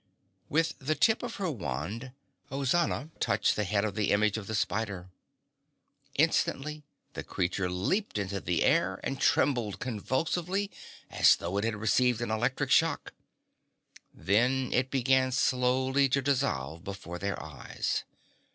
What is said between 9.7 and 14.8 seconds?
convulsively, as though it had received an electric shock. Then